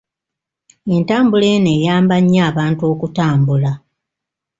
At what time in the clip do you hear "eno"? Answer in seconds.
1.55-1.69